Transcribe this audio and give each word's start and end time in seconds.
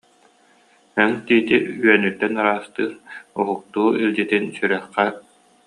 Өҥ 1.03 1.11
тиити 1.25 1.57
үөнүттэн 1.87 2.33
ыраастыыр, 2.41 2.91
Уһуктуу 3.39 3.87
илдьитин 4.01 4.43
сүрэххэ 4.55 5.07